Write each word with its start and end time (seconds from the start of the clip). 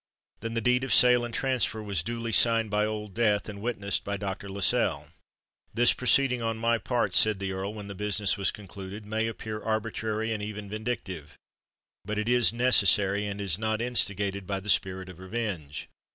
Then 0.39 0.55
the 0.55 0.61
deed 0.61 0.83
of 0.83 0.91
sale 0.95 1.23
and 1.23 1.31
transfer 1.31 1.83
was 1.83 2.01
duly 2.01 2.31
signed 2.31 2.71
by 2.71 2.87
Old 2.87 3.13
Death, 3.13 3.47
and 3.47 3.61
witnessed 3.61 4.03
by 4.03 4.17
Dr. 4.17 4.49
Lascelles. 4.49 5.11
"This 5.75 5.93
proceeding 5.93 6.41
on 6.41 6.57
my 6.57 6.79
part," 6.79 7.13
said 7.13 7.37
the 7.37 7.51
Earl, 7.53 7.75
when 7.75 7.85
the 7.87 7.93
business 7.93 8.35
was 8.35 8.49
concluded, 8.49 9.05
"may 9.05 9.27
appear 9.27 9.61
arbitrary 9.61 10.33
and 10.33 10.41
even 10.41 10.71
vindictive; 10.71 11.37
but 12.03 12.17
it 12.17 12.27
is 12.27 12.51
necessary, 12.51 13.27
and 13.27 13.39
is 13.39 13.59
not 13.59 13.79
instigated 13.79 14.47
by 14.47 14.59
the 14.59 14.69
spirit 14.69 15.07
of 15.07 15.19
revenge. 15.19 15.87